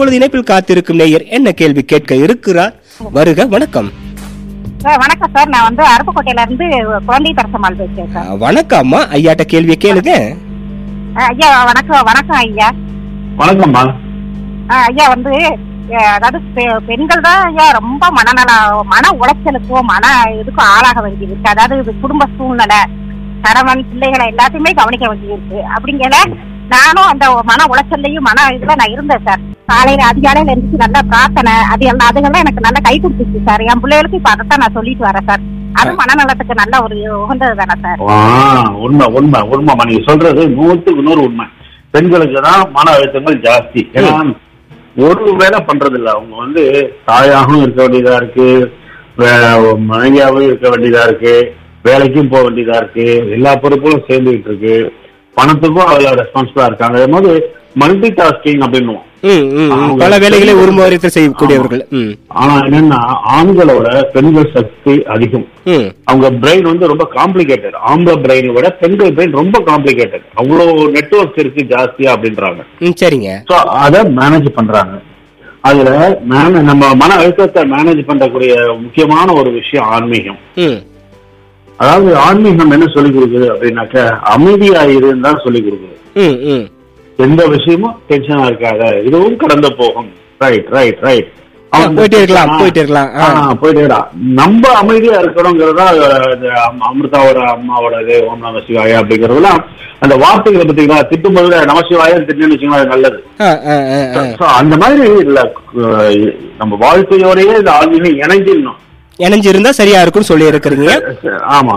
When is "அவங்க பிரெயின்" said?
66.04-66.62